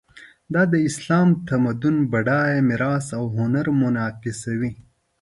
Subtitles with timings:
[0.53, 4.71] دا د اسلامي تمدن بډایه میراث او هنر منعکسوي.